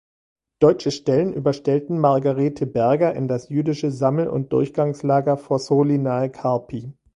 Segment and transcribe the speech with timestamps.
[0.59, 6.91] Deutsche Stellen überstellten Margarete Berger in das jüdische Sammel- und Durchgangslager Fossoli nahe Carpi.